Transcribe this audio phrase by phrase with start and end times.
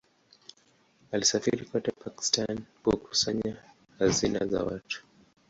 [1.11, 3.55] Alisafiri kote Pakistan kukusanya
[3.99, 5.03] hazina za watu.